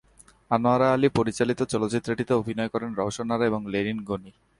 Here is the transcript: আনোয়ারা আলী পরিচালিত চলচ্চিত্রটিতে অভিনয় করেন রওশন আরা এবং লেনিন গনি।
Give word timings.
আনোয়ারা 0.51 0.87
আলী 0.95 1.07
পরিচালিত 1.17 1.59
চলচ্চিত্রটিতে 1.73 2.33
অভিনয় 2.33 2.69
করেন 2.73 2.89
রওশন 2.99 3.27
আরা 3.33 3.45
এবং 3.45 3.61
লেনিন 3.73 3.99
গনি। 4.09 4.31